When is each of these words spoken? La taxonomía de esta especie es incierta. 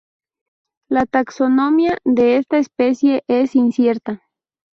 La 0.89 1.05
taxonomía 1.05 1.99
de 2.03 2.37
esta 2.37 2.57
especie 2.57 3.21
es 3.27 3.55
incierta. 3.55 4.23